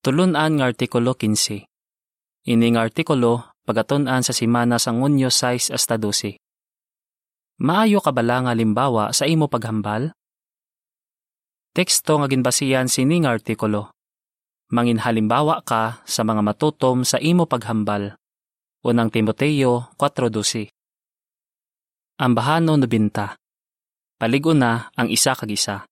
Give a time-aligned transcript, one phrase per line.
[0.00, 1.68] Tulunan nga artikulo 15.
[2.48, 6.40] Ini nga artikulo pagatunan sa simana sa ngunyo 6 hasta 12.
[7.60, 10.16] Maayo ka bala nga limbawa sa imo paghambal?
[11.76, 13.92] Teksto nga ginbasiyan sini nga artikulo.
[14.72, 18.16] Mangin halimbawa ka sa mga matutom sa imo paghambal.
[18.80, 20.72] Unang Timoteo 4.12
[22.24, 23.36] Ambahano no binta.
[24.16, 25.84] Paligo na ang isa kag isa.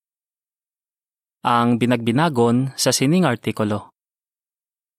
[1.45, 3.98] Ang binagbinagon sa sining artikulo.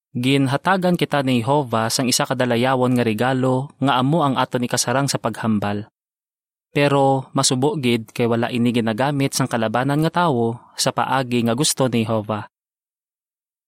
[0.09, 5.05] Ginhatagan kita ni Jehova sang isa kadalayawon nga regalo nga amo ang ato ni kasarang
[5.05, 5.85] sa paghambal.
[6.73, 11.85] Pero masubo gid kay wala ini ginagamit sang kalabanan nga tawo sa paagi nga gusto
[11.93, 12.49] ni Jehova.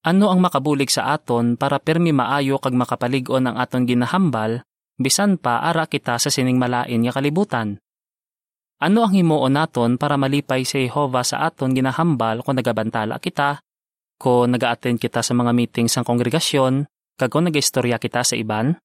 [0.02, 4.66] Ano ang makabulig sa aton para permi maayo kag makapalig-on ang aton ginahambal
[4.98, 7.78] bisan pa ara kita sa sining malain nga kalibutan?
[8.82, 13.62] Ano ang himuon naton para malipay si Jehova sa aton ginahambal kung nagabantala kita
[14.22, 16.86] ko naga-attend kita sa mga meeting sang kongregasyon,
[17.18, 18.78] kag nag-istorya kita sa iban,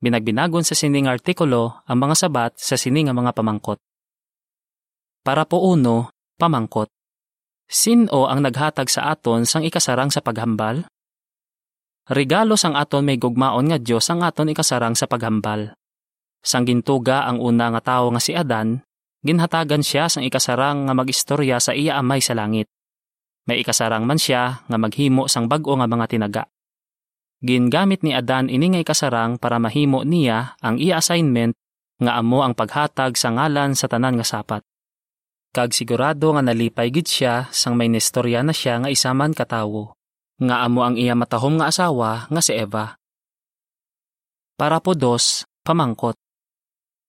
[0.00, 3.76] binagbinagon sa sining artikulo ang mga sabat sa sining mga pamangkot.
[5.20, 6.08] Para po uno,
[6.40, 6.88] pamangkot.
[7.68, 10.88] Sino ang naghatag sa aton sang ikasarang sa paghambal?
[12.08, 15.76] Regalo sang aton may gugmaon nga Dios ang aton ikasarang sa paghambal.
[16.40, 18.80] Sang gintuga ang una nga tawo nga si Adan,
[19.20, 22.72] ginhatagan siya sang ikasarang nga magistorya sa iya amay sa langit.
[23.48, 26.44] May ikasarang man siya nga maghimo sang bag-o nga mga tinaga.
[27.40, 31.56] Gingamit ni Adan ini nga ikasarang para mahimo niya ang iya assignment
[31.96, 34.62] nga amo ang paghatag sa ngalan sa tanan nga sapat.
[35.56, 39.96] Kag sigurado nga nalipay gid siya sang may nestorya na siya nga isaman katawo,
[40.38, 43.00] nga amo ang iya matahom nga asawa nga si Eva.
[44.60, 46.18] Para po dos, pamangkot.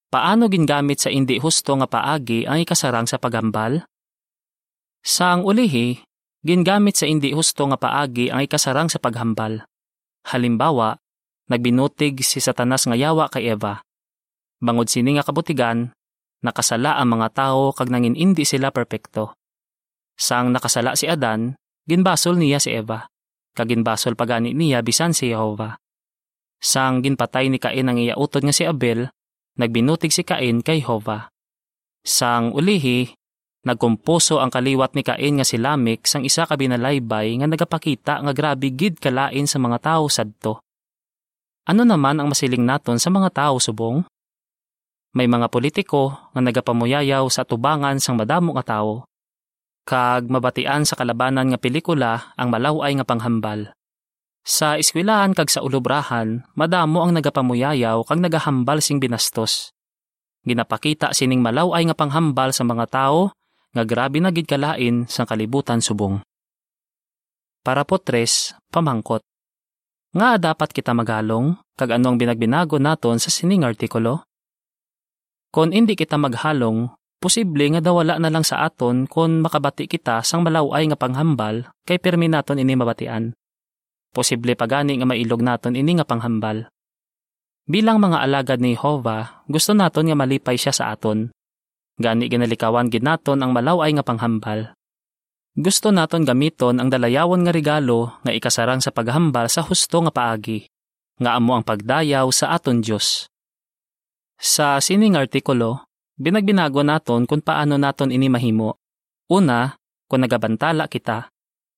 [0.09, 3.85] Paano gingamit sa indi husto nga paagi ang ikasarang sa pagambal?
[5.05, 6.01] Sang ulihi,
[6.39, 9.67] Gingamit sa indi husto nga paagi ang ikasarang sa paghambal.
[10.31, 10.95] Halimbawa,
[11.51, 13.83] nagbinutig si Satanas nga yawa kay Eva.
[14.63, 15.91] Bangod sini nga kabutigan,
[16.39, 19.35] nakasala ang mga tao kag nangin indi sila perpekto.
[20.15, 23.03] Sang nakasala si Adan, ginbasol niya si Eva.
[23.51, 25.75] Kag ginbasol pagani niya bisan si Jehova.
[26.59, 29.11] Sang ginpatay ni Cain ang iyautod nga si Abel,
[29.59, 31.27] nagbinutig si Cain kay Jehova.
[32.03, 33.11] Sang ulihi,
[33.69, 38.33] Nagkumpuso ang kaliwat ni Cain nga si Lamik sang isa ka binalaybay nga nagapakita nga
[38.33, 40.65] grabe gid kalain sa mga tao sadto.
[41.69, 44.01] Ano naman ang masiling naton sa mga tao subong?
[45.13, 49.05] May mga politiko nga nagapamuyayaw sa tubangan sang madamo nga tao.
[49.85, 53.69] Kag mabatian sa kalabanan nga pelikula ang malaway nga panghambal.
[54.41, 59.77] Sa eskwelahan kag sa ulubrahan, madamo ang nagapamuyayaw kag nagahambal sing binastos.
[60.41, 63.29] Ginapakita sining malaway nga panghambal sa mga tao
[63.73, 66.21] nga grabe na gid kalain sa kalibutan subong.
[67.61, 69.21] Para po tres, pamangkot.
[70.15, 74.25] Nga dapat kita magalong, kag ano ang binagbinago naton sa sining artikulo?
[75.53, 76.89] Kung hindi kita maghalong,
[77.21, 82.01] posible nga dawala na lang sa aton kung makabati kita sang malaway nga panghambal kay
[82.01, 83.37] permi naton ini mabatian.
[84.09, 86.69] Posible pagani nga mailog naton ini nga panghambal.
[87.69, 91.29] Bilang mga alagad ni Jehova, gusto naton nga malipay siya sa aton.
[91.99, 94.71] Gani ginalikawan gid naton ang malaway nga panghambal.
[95.59, 100.63] Gusto naton gamiton ang dalayawon nga regalo nga ikasarang sa paghambal sa husto nga paagi,
[101.19, 103.27] nga amo ang pagdayaw sa aton Dios.
[104.39, 105.83] Sa sining artikulo,
[106.15, 108.79] binagbinago naton kung paano naton ini mahimo.
[109.27, 109.75] Una,
[110.07, 111.27] kung nagabantala kita.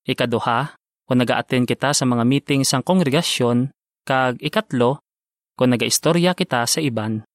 [0.06, 0.78] Ikaduha,
[1.10, 3.74] kung naga-attend kita sa mga meeting sang kongregasyon.
[4.06, 5.02] Kag ikatlo,
[5.58, 7.26] kung nagaistorya kita sa iban.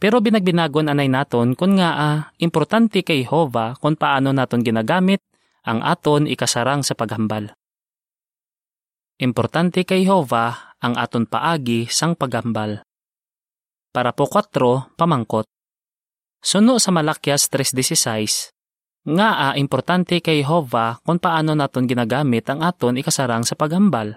[0.00, 5.20] Pero binagbinagon anay naton kung nga ah, importante kay Jehova kung paano naton ginagamit
[5.68, 7.52] ang aton ikasarang sa paghambal.
[9.20, 12.80] Importante kay Jehova ang aton paagi sang paghambal.
[13.92, 15.44] Para po 4, pamangkot.
[16.40, 18.56] Suno sa Malakyas 3.16,
[19.12, 24.16] nga a importante kay Jehova kung paano naton ginagamit ang aton ikasarang sa paghambal.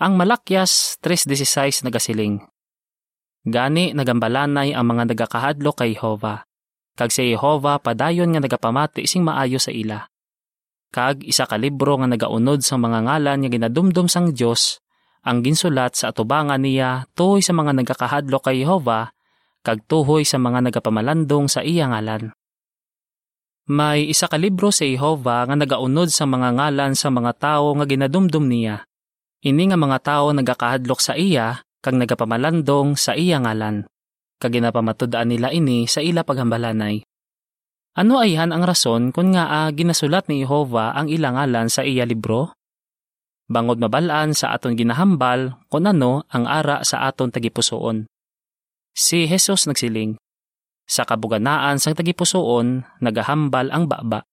[0.00, 2.40] Ang Malakyas 3.16 nagasiling,
[3.46, 6.42] Gani nagambalanay ang mga nagakahadlo kay Jehova.
[6.98, 10.02] Kag si Jehova padayon nga nagapamati sing maayo sa ila.
[10.90, 14.82] Kag isa ka libro nga nagaunod sa mga ngalan nga ginadumdum sang Dios
[15.22, 19.14] ang ginsulat sa atubangan niya tuhoy sa mga nagakahadlo kay Jehova
[19.62, 22.34] kag tuhoy sa mga nagapamalandong sa iya ngalan.
[23.66, 27.86] May isa ka libro sa Jehova nga nagaunod sa mga ngalan sa mga tao nga
[27.86, 28.86] ginadumdum niya.
[29.42, 33.86] Ini nga mga tao nagakahadlok sa iya kag nagapamalandong sa iya ngalan,
[34.42, 37.06] kag ginapamatudaan nila ini sa ila paghambalanay.
[37.94, 42.02] Ano ayhan ang rason kung nga a ginasulat ni Jehova ang ilang ngalan sa iya
[42.02, 42.50] libro?
[43.46, 48.10] Bangod mabalaan sa aton ginahambal kung ano ang ara sa aton tagipusoon.
[48.90, 50.18] Si Jesus nagsiling,
[50.90, 54.26] sa kabuganaan sang tagipusoon nagahambal ang baba.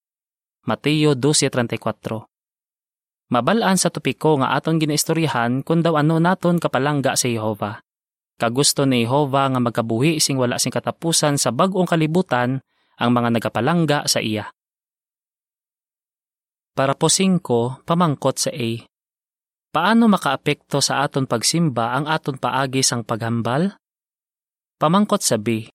[0.66, 2.33] Mateo 12.34
[3.32, 7.80] Mabalaan sa topiko nga aton ginaistoryahan kung daw ano naton kapalangga sa Jehova.
[8.36, 12.60] Kagusto ni Jehova nga magkabuhi sing wala sing katapusan sa bagong kalibutan
[12.98, 14.50] ang mga nagapalangga sa iya.
[16.74, 18.70] Para po 5, pamangkot sa A.
[19.74, 23.78] Paano makaapekto sa aton pagsimba ang aton paagi sang paghambal?
[24.82, 25.70] Pamangkot sa B.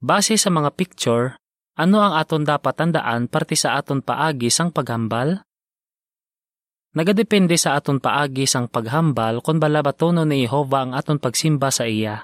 [0.00, 1.36] Base sa mga picture,
[1.76, 5.44] ano ang aton dapat tandaan parte sa aton paagi sang paghambal?
[6.92, 11.88] Nagadepende sa aton paagi sang paghambal kung bala batono ni Jehova ang aton pagsimba sa
[11.88, 12.20] iya.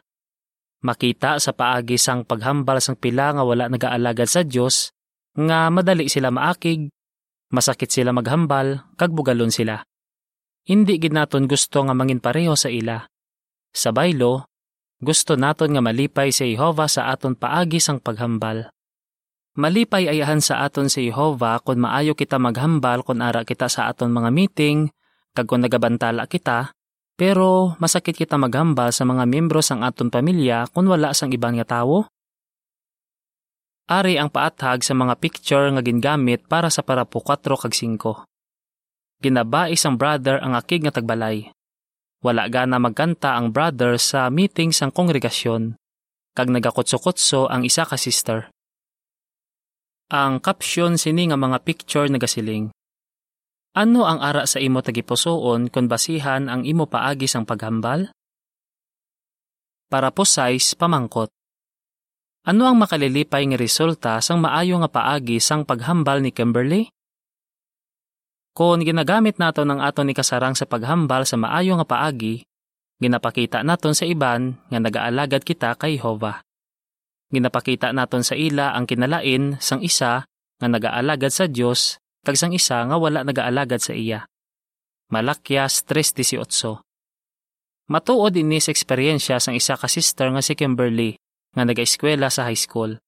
[0.84, 4.92] Makita sa paagi sang paghambal sang pila nga wala nagaalagad sa Dios
[5.38, 6.92] nga madali sila maakig,
[7.48, 9.80] masakit sila maghambal, kag bugalon sila.
[10.68, 13.08] Hindi gid naton gusto nga mangin pareho sa ila.
[13.72, 14.52] Sa baylo,
[15.00, 18.68] gusto naton nga malipay si Jehova sa aton paagi sang paghambal.
[19.58, 24.14] Malipay ayahan sa aton si Jehova kung maayo kita maghambal kung ara kita sa aton
[24.14, 24.86] mga meeting,
[25.34, 26.70] kag kung nagabantala kita,
[27.18, 31.66] pero masakit kita maghambal sa mga miyembro sang aton pamilya kung wala sang ibang nga
[31.66, 32.06] tawo?
[33.90, 38.30] Ari ang paathag sa mga picture nga gingamit para sa parapo 4 kag 5.
[39.18, 41.50] Ginaba isang brother ang akig nga tagbalay.
[42.22, 45.74] Wala gana magkanta ang brother sa meeting sang kongregasyon,
[46.38, 48.54] kag nagakotso-kotso ang isa ka sister.
[50.08, 52.72] Ang caption sini nga mga picture nagasiling.
[53.76, 58.08] Ano ang ara sa imo tagipusoon kung basihan ang imo paagi sang paghambal?
[59.92, 61.28] Para po size pamangkot.
[62.48, 66.88] Ano ang makalilipay nga resulta sang maayo nga paagi sang paghambal ni Kimberly?
[68.56, 72.48] Kung ginagamit nato ng aton ni kasarang sa paghambal sa maayo nga paagi,
[72.96, 76.47] ginapakita naton sa iban nga nagaalagad kita kay Jehovah.
[77.28, 80.24] Ginapakita naton sa ila ang kinalain sang isa
[80.58, 84.24] nga nagaalagad sa Dios kag sang isa nga wala nagaalagad sa iya.
[85.12, 86.40] Malakyas 3.18
[87.88, 91.16] Matuod ini sa eksperyensya sang isa ka sister nga si Kimberly
[91.56, 93.00] nga nagaeskwela sa high school.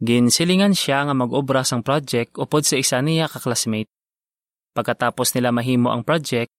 [0.00, 3.88] Ginsilingan siya nga mag-obra sang project upod sa isa niya ka classmate.
[4.76, 6.52] Pagkatapos nila mahimo ang project,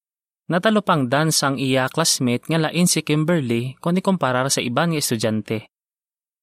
[0.50, 5.69] natalupang dan sang iya classmate nga lain si Kimberly kung ikumparar sa iban nga estudyante.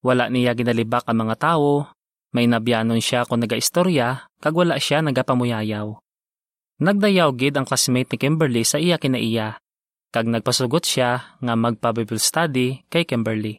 [0.05, 1.93] Wala niya ginalibak ang mga tao,
[2.37, 5.97] may nabyanon siya kung nagaistorya, kag wala siya nagapamuyayaw.
[6.77, 9.57] Nagdayaw gid ang classmate ni Kimberly sa iya kinaiya,
[10.13, 13.57] kag nagpasugot siya nga magpa-Bible study kay Kimberly.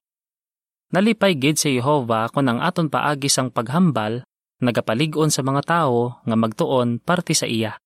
[0.94, 4.22] Nalipay gid si Jehova kung ang aton paagi sang paghambal,
[4.62, 7.82] nagapalig-on sa mga tao nga magtuon parte sa iya.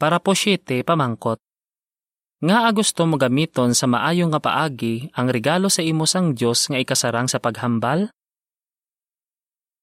[0.00, 1.36] Para po siyete pamangkot.
[2.40, 6.80] Nga gusto mo gamiton sa maayo nga paagi ang regalo sa imo sang Dios nga
[6.80, 8.08] ikasarang sa paghambal?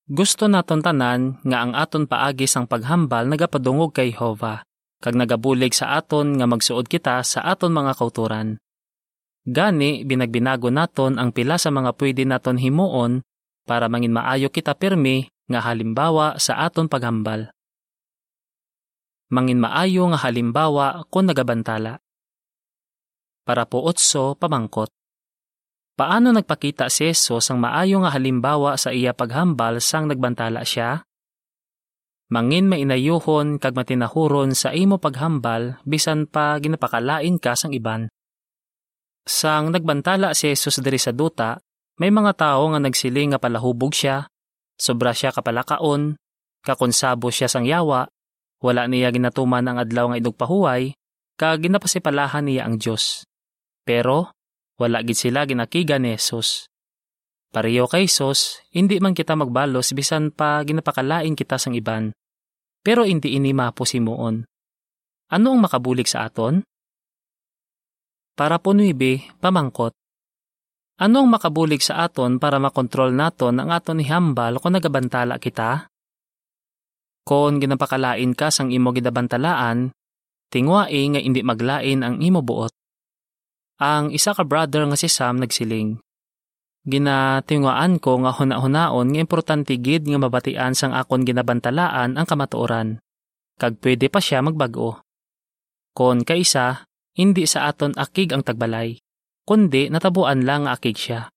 [0.09, 4.65] Gusto naton tanan nga ang aton paagi sang paghambal nagapadungog kay Jehova,
[5.05, 8.57] kag nagabulig sa aton nga magsuod kita sa aton mga kauturan.
[9.45, 13.21] Gani binagbinago naton ang pila sa mga pwede naton himuon
[13.69, 17.53] para mangin maayo kita pirmi nga halimbawa sa aton paghambal.
[19.29, 22.01] Mangin maayo nga halimbawa kung nagabantala
[23.47, 24.91] para po otso pamangkot.
[25.95, 31.07] Paano nagpakita si Jesus ang maayo nga halimbawa sa iya paghambal sang nagbantala siya?
[32.27, 38.11] Mangin mainayuhon kag matinahuron sa imo paghambal bisan pa ginapakalain ka sang iban.
[39.23, 41.55] Sang nagbantala si Jesus diri sa duta,
[41.97, 44.27] may mga tao nga nagsiling nga palahubog siya,
[44.75, 46.19] sobra siya kapalakaon,
[46.61, 48.11] kakonsabo siya sang yawa,
[48.61, 50.93] wala niya ginatuman ang adlaw nga idugpahuway,
[51.39, 53.25] kag ginapasipalahan niya ang Dios.
[53.87, 54.35] Pero,
[54.75, 56.67] wala gid sila ginakiga ni Jesus.
[57.55, 62.11] Pareho kay Jesus, hindi man kita magbalos bisan pa ginapakalain kita sang iban.
[62.83, 64.43] Pero hindi ini maposimuon.
[65.31, 66.59] Ano ang makabulig sa aton?
[68.35, 69.95] Para po nuibe, pamangkot.
[70.99, 75.87] Ano ang makabulig sa aton para makontrol naton ang aton ihambal kung nagabantala kita?
[77.23, 79.91] Kung ginapakalain ka sang imo gidabantalaan,
[80.51, 82.86] tingwai nga hindi maglain ang imo buot.
[83.77, 86.01] Ang isa ka brother nga si Sam nagsiling.
[86.87, 92.97] Ginatinguaan ko nga huna-hunaon nga importante gid nga mabatian sang akon ginabantalaan ang kamatuoran.
[93.61, 95.03] Kag pwede pa siya magbago.
[95.93, 98.97] Kon kaisa, hindi sa aton akig ang tagbalay,
[99.45, 101.29] kundi natabuan lang akig siya.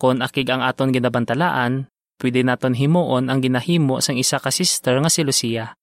[0.00, 1.86] Kon akig ang aton ginabantalaan,
[2.18, 5.78] pwede naton himuon ang ginahimo sang isa ka sister nga si Lucia.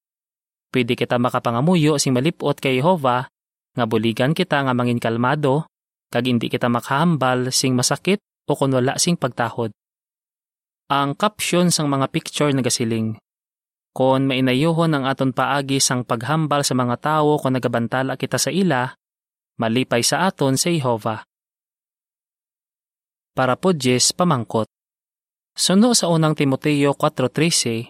[0.68, 3.30] Pwede kita makapangamuyo sing malipot kay Jehova,
[3.70, 5.69] nga buligan kita nga mangin kalmado,
[6.10, 8.18] kag hindi kita makahambal sing masakit
[8.50, 9.70] o kung wala sing pagtahod.
[10.90, 13.14] Ang caption sang mga picture nagasiling.
[13.94, 18.90] Kon mainayuhon ang aton paagi sang paghambal sa mga tawo kung nagabantala kita sa ila,
[19.62, 21.22] malipay sa aton sa Jehova.
[23.34, 24.66] Para po Jess pamangkot.
[25.54, 27.86] Suno sa unang Timoteo 4.13,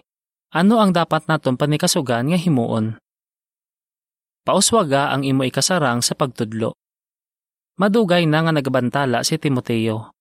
[0.57, 2.97] ano ang dapat naton panikasugan nga himuon?
[4.41, 6.80] Pauswaga ang imo ikasarang sa pagtudlo.
[7.81, 10.13] Madugay na nga nagabantala si Timoteo,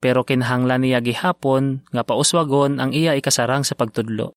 [0.00, 4.32] pero kinahanglan niya gihapon nga pauswagon ang iya ikasarang sa pagtudlo.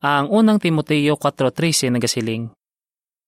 [0.00, 2.48] Ang unang Timoteo 4.13 nagasiling,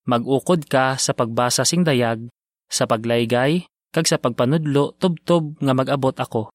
[0.08, 2.32] Mag-ukod ka sa pagbasa sing dayag,
[2.72, 6.48] sa paglaygay, kag sa pagpanudlo tubtob nga mag-abot ako.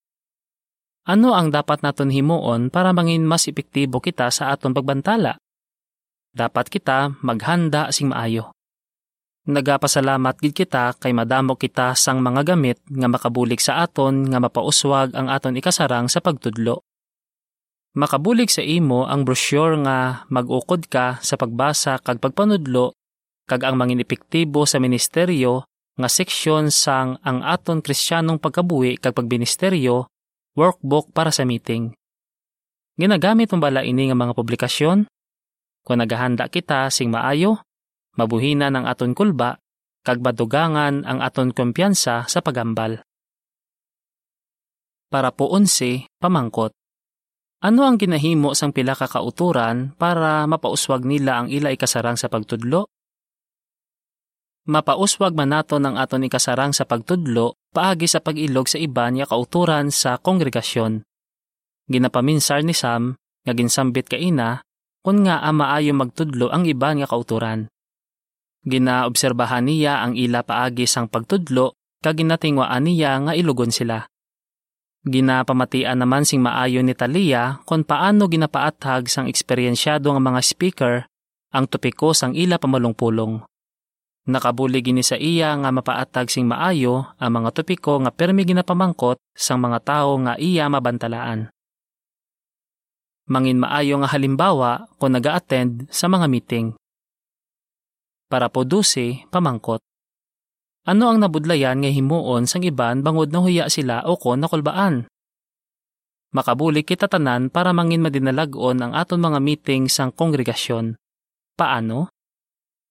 [1.05, 5.37] Ano ang dapat naton himuon para mangin mas epektibo kita sa aton pagbantala?
[6.33, 8.56] Dapat kita maghanda sing maayo.
[9.47, 15.15] Nagapasalamat gid kita kay madamo kita sang mga gamit nga makabulig sa aton nga mapauswag
[15.15, 16.83] ang aton ikasarang sa pagtudlo.
[17.95, 22.91] Makabulig sa imo ang brochure nga mag-ukod ka sa pagbasa kag pagpanudlo
[23.47, 25.63] kag ang mangin epektibo sa ministeryo
[25.95, 30.11] nga seksyon sang ang aton kristyanong pagkabuhi kag pagministeryo
[30.59, 31.95] workbook para sa meeting.
[32.99, 35.07] Ginagamit mo bala ini nga mga publikasyon?
[35.87, 37.63] Kung naghahanda kita sing maayo,
[38.17, 39.61] mabuhina ng aton kulba,
[40.01, 42.99] kag madugangan ang aton kumpiyansa sa pagambal.
[45.07, 46.75] Para po unsi, pamangkot.
[47.63, 52.85] Ano ang ginahimo sang pila ka kauturan para mapauswag nila ang ila ikasarang sa pagtudlo?
[54.67, 59.89] Mapauswag man nato ng aton ikasarang sa pagtudlo paagi sa pag-ilog sa iba niya kauturan
[59.89, 61.01] sa kongregasyon.
[61.87, 63.15] Ginapaminsar ni Sam
[63.47, 64.59] nga ginsambit kaina
[65.07, 67.71] kun nga ama ayo magtudlo ang iba nga kauturan.
[68.65, 74.07] Ginaobserbahan niya ang ila paagi sang pagtudlo kag ginatingwaan niya nga ilugon sila.
[75.07, 80.95] Ginapamatian naman sing maayo ni Talia kung paano ginapaathag sang eksperyensyado nga mga speaker
[81.53, 83.39] ang tupiko sang ila pamalungpulong.
[84.27, 89.63] Nakabuli gini sa iya nga mapaatag sing maayo ang mga topiko nga permi ginapamangkot sang
[89.63, 91.47] mga tao nga iya mabantalaan.
[93.31, 96.75] Mangin maayo nga halimbawa kung naga-attend sa mga meeting.
[98.27, 98.67] Para po
[99.31, 99.79] pamangkot.
[100.87, 105.07] Ano ang nabudlayan nga himuon sang iban bangod na huya sila o kon nakulbaan?
[106.31, 110.99] Makabuli kita tanan para mangin madinalagon ang aton mga meeting sang kongregasyon.
[111.55, 112.11] Paano?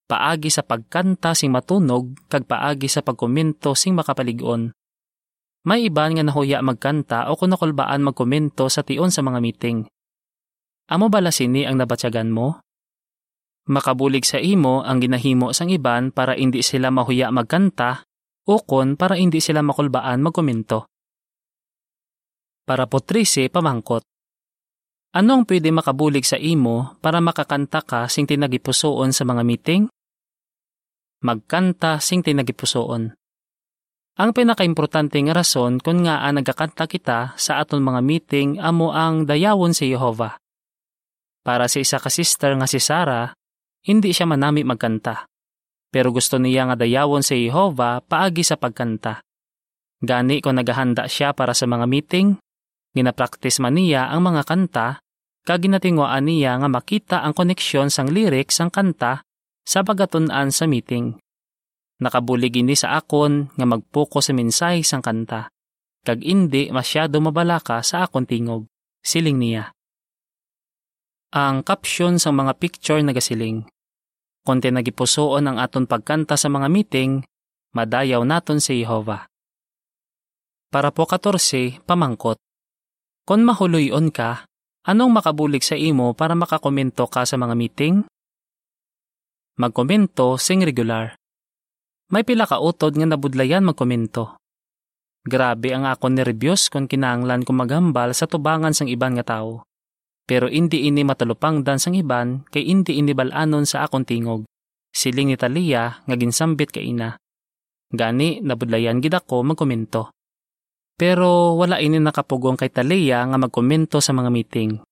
[0.07, 4.71] paagi sa pagkanta sing matunog kag paagi sa pagkomento sing makapaligon.
[5.66, 9.83] May iban nga nahuya magkanta o kung nakulbaan magkomento sa tion sa mga meeting.
[10.87, 12.62] Amo bala sini ang nabatyagan mo?
[13.66, 18.06] Makabulig sa imo ang ginahimo sang iban para hindi sila mahuya magkanta
[18.46, 20.87] o kon para hindi sila makulbaan magkomento.
[22.62, 24.02] Para po 13 pamangkot.
[25.18, 29.82] Ano ang pwede makabulig sa imo para makakanta ka sing tinagipusoon sa mga meeting?
[31.26, 33.11] magkanta sing tinagipusoon.
[34.16, 39.28] Ang pinakaimportante nga rason kung nga ang nagakanta kita sa aton mga meeting amo ang
[39.28, 40.40] dayawon si Jehova.
[41.44, 43.37] Para sa isa ka sister nga si Sarah,
[43.87, 45.31] hindi siya manami magkanta.
[45.95, 49.23] Pero gusto niya nga dayawon si Jehova paagi sa pagkanta.
[50.02, 52.37] Gani kung naghahanda siya para sa mga meeting,
[52.93, 55.00] ginapraktis man niya ang mga kanta,
[55.47, 59.23] kag ginatingwaan niya nga makita ang koneksyon sang lyrics sang kanta
[59.62, 61.16] sa pagatunan sa meeting.
[62.02, 65.49] Nakabulig ini sa akon nga magpuko sa mensahe sang kanta,
[66.05, 68.69] kag indi masyado mabalaka sa akon tingog,
[69.00, 69.73] siling niya.
[71.33, 73.64] Ang caption sa mga picture nagasiling,
[74.46, 77.26] Konti nagipusoon ang aton pagkanta sa mga meeting,
[77.74, 79.26] madayaw naton si Jehova.
[80.70, 82.38] Para po 14, pamangkot.
[83.26, 84.46] Kung mahuloyon ka,
[84.86, 88.06] anong makabulig sa imo para makakomento ka sa mga meeting?
[89.56, 91.16] magkomento sing regular.
[92.12, 94.36] May pila ka utod nga nabudlayan magkomento.
[95.26, 99.65] Grabe ang akon ni Rebios kung kinanglan ko maghambal sa tubangan sang iban nga tao.
[100.26, 104.42] Pero hindi ini matalupang dan sang iban kay hindi ini balanon sa akon tingog.
[104.90, 107.14] Siling ni Talia nga ginsambit kay ina.
[107.95, 110.11] Gani nabudlayan gid ako magkomento.
[110.99, 114.83] Pero wala ini nakapugong kay Talia nga magkomento sa mga meeting.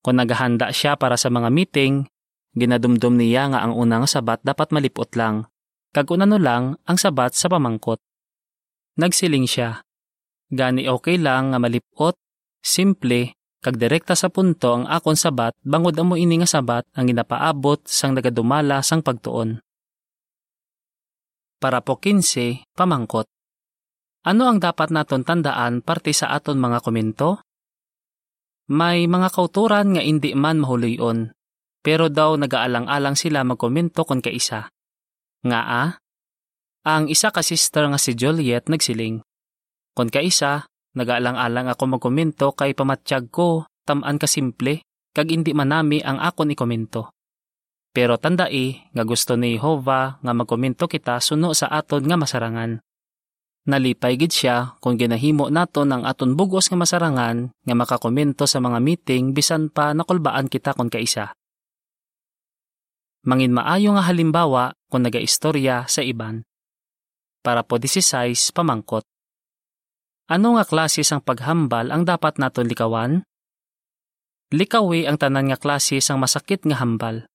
[0.00, 2.08] Kung naghahanda siya para sa mga meeting,
[2.50, 5.46] Ginadumdum niya nga ang unang sabat dapat malipot lang,
[5.94, 8.02] kag unano lang ang sabat sa pamangkot.
[8.98, 9.86] Nagsiling siya.
[10.50, 12.18] Gani okay lang nga malipot,
[12.58, 17.84] simple, kag direkta sa punto ang akon sabat bangod amo ini nga sabat ang ginapaabot
[17.84, 19.60] sang nagadumala sang pagtuon.
[21.60, 23.28] Para po 15, pamangkot.
[24.24, 27.44] Ano ang dapat naton tandaan parte sa aton mga komento?
[28.72, 31.36] May mga kauturan nga hindi man mahuloyon,
[31.84, 34.72] pero daw nagaalang-alang sila magkomento kon kaisa.
[35.44, 35.90] Nga ah,
[36.88, 39.20] ang isa ka sister nga si Juliet nagsiling.
[39.92, 44.82] Kon kaisa, Nagaalang-alang ako magkomento kay pamatsyag ko, tamaan ka simple,
[45.14, 47.14] kag hindi manami ang akon ikomento.
[47.90, 52.78] Pero tandai nga gusto ni Jehova nga magkomento kita suno sa aton nga masarangan.
[53.66, 58.78] Nalipay gid siya kung ginahimo naton ang aton bugos nga masarangan nga makakomento sa mga
[58.78, 61.34] meeting bisan pa nakulbaan kita kon kaisa.
[63.26, 66.40] Mangin maayo nga halimbawa kung nagaistorya sa iban.
[67.44, 69.04] Para po 16 pamangkot.
[70.30, 73.26] Ano nga klase sang paghambal ang dapat naton likawan?
[74.54, 77.26] Likawi ang tanan nga klase sang masakit nga hambal.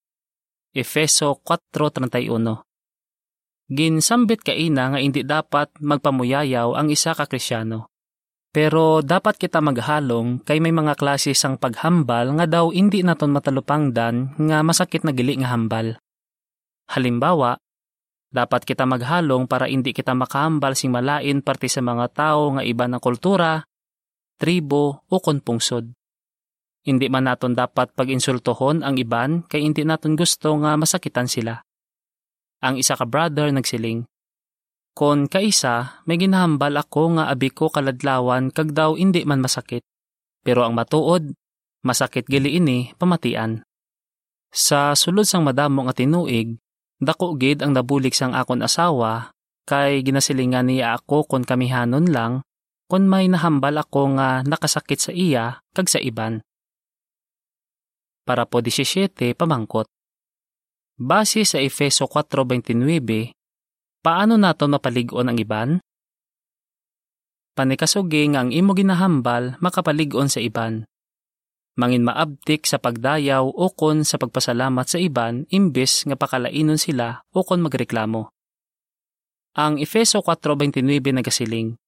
[0.71, 2.63] Efeso 4.31
[3.67, 7.91] Ginsambit kaina nga hindi dapat magpamuyayaw ang isa ka krisyano.
[8.55, 14.39] Pero dapat kita maghalong kay may mga klase sang paghambal nga daw hindi naton matalupangdan
[14.39, 15.99] nga masakit na gili nga hambal.
[16.87, 17.59] Halimbawa,
[18.35, 22.83] dapat kita maghalong para hindi kita makahambal sing malain parte sa mga tao nga iba
[22.91, 23.63] ng kultura,
[24.35, 25.87] tribo o konpungsod.
[26.85, 31.57] Hindi man naton dapat pag-insultohon ang iban kay hindi naton gusto nga masakitan sila.
[32.61, 34.05] Ang isa ka brother nagsiling,
[34.95, 39.83] Kon kaisa, may ginahambal ako nga abi ko kaladlawan kag daw hindi man masakit.
[40.39, 41.35] Pero ang matuod,
[41.83, 43.59] masakit gili ini pamatian.
[44.55, 46.55] Sa sulod sang madamo nga tinuig,
[47.03, 49.35] Dako gid ang nabulig sang akon asawa,
[49.67, 52.39] kay ginasilingan niya ako kon kamihanon lang,
[52.87, 56.39] kon may nahambal ako nga nakasakit sa iya kag sa iban.
[58.23, 59.85] Para po 17 pamangkot.
[60.95, 62.79] Base sa Efeso 4.29,
[63.99, 65.69] paano nato mapaligon ang iban?
[67.51, 70.87] Panikasugi nga ang imo ginahambal makapaligon sa iban
[71.75, 77.43] mangin maabtik sa pagdayaw o kon sa pagpasalamat sa iban imbes nga pakalainon sila o
[77.43, 78.31] kon magreklamo.
[79.55, 80.83] Ang Efeso 4.29
[81.15, 81.79] nagasiling,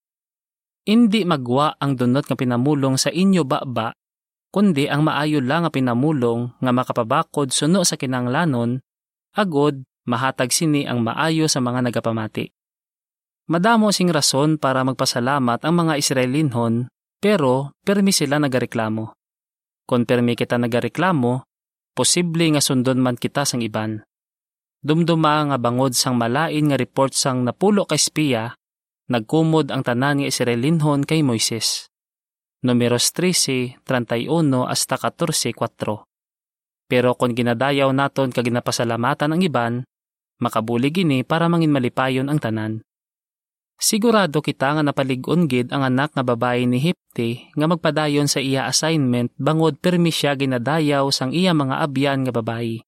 [0.88, 3.92] Hindi magwa ang dunot nga pinamulong sa inyo baba,
[4.56, 8.80] kundi ang maayo lang nga pinamulong nga makapabakod suno sa kinanglanon,
[9.36, 12.48] agod mahatag sini ang maayo sa mga nagapamati.
[13.52, 16.88] Madamo sing rason para magpasalamat ang mga Israelinhon,
[17.20, 19.17] pero permi sila nagareklamo.
[19.88, 21.48] Kung permi kita nagareklamo,
[21.96, 24.04] posible nga sundon man kita sang iban.
[24.84, 28.52] Dumduma nga bangod sang malain nga report sang napulo ka espiya,
[29.08, 31.88] nagkumod ang tanan nga Israelinhon kay Moises.
[32.68, 34.28] Numeros 13, 31
[34.68, 36.04] hasta 14, 4.
[36.92, 39.74] Pero kung ginadayaw naton kag ginapasalamatan ang iban,
[40.44, 42.84] makabulig ini para mangin malipayon ang tanan.
[43.78, 48.66] Sigurado kita nga napaligon gid ang anak nga babae ni Hipti nga magpadayon sa iya
[48.66, 52.82] assignment bangod permi siya ginadayaw sang iya mga abyan nga babayi.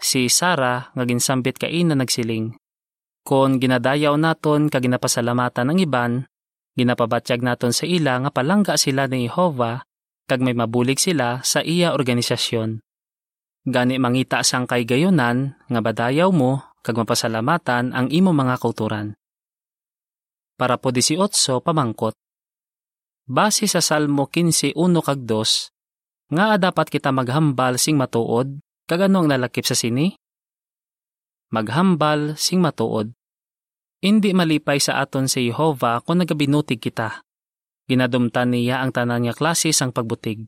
[0.00, 2.56] Si Sara nga ginsambit kaina nagsiling.
[3.20, 6.12] Kon ginadayaw naton kag ginapasalamatan ang iban,
[6.80, 9.84] ginapabatyag naton sa ila nga palangga sila ni Jehova
[10.24, 12.80] kag may mabulig sila sa iya organisasyon.
[13.68, 19.19] Gani mangita sang kay gayonan nga badayaw mo kag mapasalamatan ang imo mga kauturan
[20.60, 21.32] para po 18
[21.64, 22.12] pamangkot.
[23.24, 29.64] Base sa Salmo 15.1 kag 2, nga dapat kita maghambal sing matuod, kagano ang nalakip
[29.64, 30.12] sa sini?
[31.48, 33.16] Maghambal sing matuod.
[34.04, 37.24] Hindi malipay sa aton si Jehova kung nagabinutig kita.
[37.88, 40.44] Ginadumtan niya ang tanan nga klase sang pagbutig.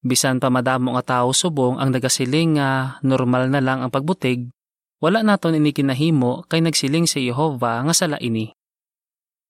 [0.00, 4.48] Bisan pa madamo nga tao subong ang nagasiling nga normal na lang ang pagbutig,
[4.96, 8.55] wala naton ini kinahimo kay nagsiling si Jehova nga sala ini.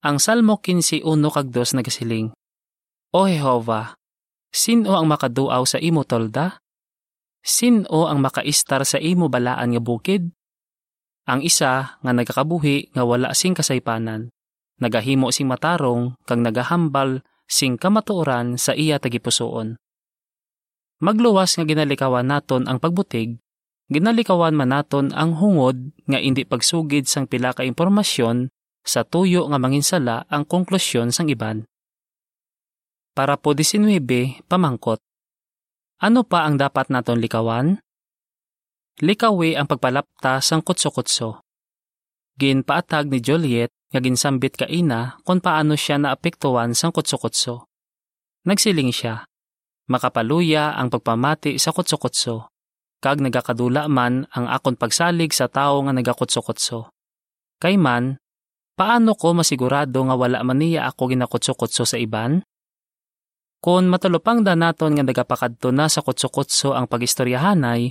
[0.04, 1.00] Ang Salmo 15.1
[1.32, 2.28] kag 2 nagasiling,
[3.16, 3.96] O Jehova,
[4.52, 6.60] sino ang makaduaw sa imo tolda?
[7.40, 10.28] Sino ang makaistar sa imo balaan nga bukid?
[11.24, 14.28] Ang isa nga nagakabuhi nga wala sing kasaypanan,
[14.84, 19.80] nagahimo sing matarong kang nagahambal sing kamatuoran sa iya tagipusoon.
[21.00, 23.40] Magluwas nga ginalikawan naton ang pagbutig,
[23.88, 28.52] ginalikawan man naton ang hungod nga indi pagsugid sang pila ka impormasyon
[28.86, 31.66] sa tuyo nga manginsala ang konklusyon sang iban.
[33.12, 35.02] Para po 19, pamangkot.
[35.98, 37.82] Ano pa ang dapat naton likawan?
[39.02, 41.42] Likawi ang pagpalapta sang kutso-kutso.
[42.38, 47.66] Ginpaatag ni Juliet nga ginsambit kaina kung paano siya naapektuhan sang kutso-kutso.
[48.46, 49.26] Nagsiling siya,
[49.86, 52.50] Makapaluya ang pagpamati sa kutso-kutso.
[52.98, 56.90] Kag nagakadula man ang akon pagsalig sa tao nga nagakutso-kutso.
[57.62, 58.18] Kay man,
[58.76, 62.44] paano ko masigurado nga wala man niya ako ginakutso-kutso sa iban?
[63.58, 67.90] Kung matulupang da naton nga nagapakadto na sa kutso-kutso ang pagistoryahanay,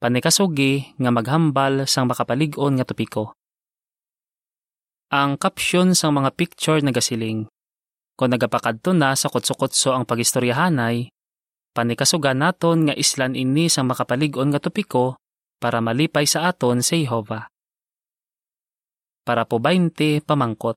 [0.00, 3.36] panikasugi nga maghambal sang makapalig-on nga topiko.
[5.14, 7.46] Ang caption sang mga picture nagasiling.
[8.18, 11.12] Kung nagapakadto na sa kutso-kutso ang pagistoryahanay,
[11.76, 15.20] panikasugan naton nga islan ini sang makapalig-on nga topiko
[15.62, 17.53] para malipay sa aton sa Jehova.
[19.24, 20.76] Para po 20 pamangkot.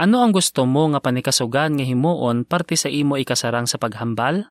[0.00, 4.48] Ano ang gusto mo nga panikasugan nga himuon parte sa imo ikasarang sa paghambal?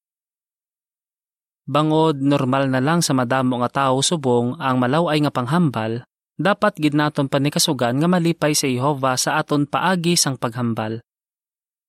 [1.66, 6.06] Bangod normal na lang sa madamo nga tao subong ang malaway nga panghambal,
[6.38, 11.02] dapat gid naton panikasugan nga malipay sa Jehova sa aton paagi sang paghambal.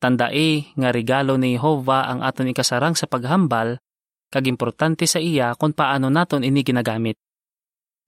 [0.01, 3.77] Tandae nga regalo ni Jehova ang aton ikasarang sa paghambal,
[4.33, 7.21] kag importante sa iya kung paano naton ini ginagamit.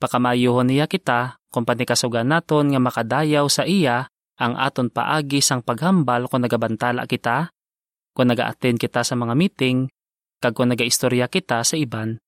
[0.05, 6.29] Pakamayuhon niya kita kung panikasugan naton nga makadayaw sa iya ang aton paagi sang paghambal
[6.29, 7.49] kung nagabantala kita,
[8.13, 9.89] kung naga-attend kita sa mga meeting,
[10.45, 12.21] kag kung nagaistorya kita sa iban.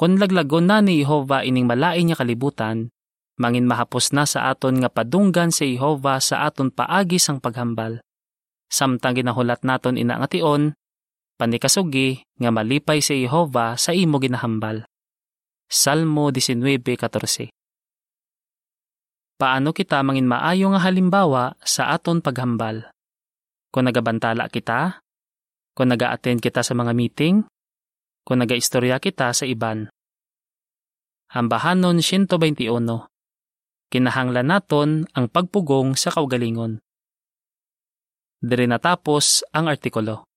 [0.00, 2.88] Kung laglagon na ni Jehova ining malain niya kalibutan,
[3.36, 8.00] mangin mahapos na sa aton nga padunggan si Jehova sa aton paagi sang paghambal
[8.70, 10.74] samtang ginahulat naton ina nga tion,
[11.38, 14.86] panikasugi nga malipay si Jehova sa imo ginahambal.
[15.66, 17.50] Salmo 19:14
[19.34, 22.86] Paano kita mangin maayo nga halimbawa sa aton paghambal?
[23.74, 25.02] Kung nagabantala kita,
[25.74, 27.42] kung naga-attend kita sa mga meeting,
[28.22, 29.90] kung nagaistorya kita sa iban.
[31.34, 32.70] Hambahanon 121
[33.90, 36.78] Kinahanglan naton ang pagpugong sa kaugalingon.
[38.38, 40.30] Dire natapos ang artikulo.